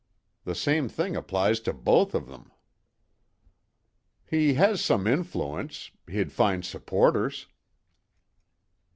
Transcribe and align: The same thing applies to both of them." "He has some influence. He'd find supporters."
The 0.45 0.55
same 0.55 0.89
thing 0.89 1.15
applies 1.15 1.59
to 1.59 1.73
both 1.73 2.15
of 2.15 2.25
them." 2.27 2.51
"He 4.25 4.55
has 4.55 4.81
some 4.83 5.05
influence. 5.05 5.91
He'd 6.07 6.31
find 6.31 6.65
supporters." 6.65 7.45